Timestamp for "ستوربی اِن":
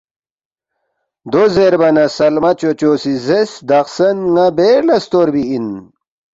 5.03-5.67